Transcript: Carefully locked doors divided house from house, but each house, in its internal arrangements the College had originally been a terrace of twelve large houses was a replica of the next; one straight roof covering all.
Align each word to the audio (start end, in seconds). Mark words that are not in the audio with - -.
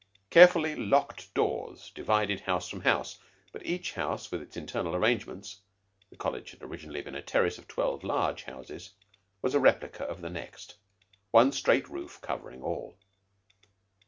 Carefully 0.31 0.75
locked 0.75 1.31
doors 1.35 1.91
divided 1.93 2.39
house 2.39 2.67
from 2.67 2.81
house, 2.81 3.19
but 3.51 3.63
each 3.63 3.93
house, 3.93 4.33
in 4.33 4.41
its 4.41 4.57
internal 4.57 4.95
arrangements 4.95 5.59
the 6.09 6.15
College 6.15 6.49
had 6.49 6.63
originally 6.63 7.03
been 7.03 7.13
a 7.13 7.21
terrace 7.21 7.59
of 7.59 7.67
twelve 7.67 8.03
large 8.03 8.45
houses 8.45 8.93
was 9.43 9.53
a 9.53 9.59
replica 9.59 10.03
of 10.03 10.21
the 10.21 10.29
next; 10.31 10.77
one 11.29 11.51
straight 11.51 11.87
roof 11.87 12.19
covering 12.19 12.63
all. 12.63 12.97